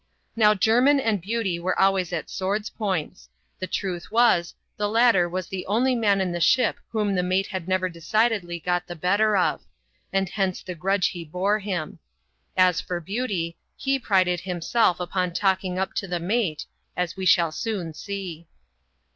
Now 0.35 0.55
Jermin 0.55 0.99
and 0.99 1.21
Beauty 1.21 1.59
were 1.59 1.79
always 1.79 2.11
at 2.11 2.27
sword's 2.27 2.71
points. 2.71 3.29
The 3.59 3.67
truth 3.67 4.09
was, 4.11 4.55
the 4.75 4.89
latter 4.89 5.29
was 5.29 5.45
the 5.45 5.63
only 5.67 5.93
man 5.93 6.19
in 6.21 6.31
the 6.31 6.39
ship 6.39 6.79
whom 6.89 7.13
the 7.13 7.21
mate 7.21 7.45
had 7.45 7.67
never 7.67 7.87
decidedly 7.87 8.59
got 8.59 8.87
the 8.87 8.95
better 8.95 9.37
of; 9.37 9.61
and 10.11 10.27
hence 10.27 10.63
the 10.63 10.73
grudge 10.73 11.09
he 11.09 11.23
bore 11.23 11.59
him. 11.59 11.99
As 12.57 12.81
for 12.81 12.99
Beauty, 12.99 13.57
he 13.77 13.99
prided 13.99 14.39
himself 14.39 14.99
upon 14.99 15.33
talking 15.33 15.75
iip 15.75 15.93
to 15.97 16.07
the 16.07 16.19
mate, 16.19 16.65
as 16.97 17.15
we 17.15 17.27
shall 17.27 17.51
soon 17.51 17.93
see. 17.93 18.47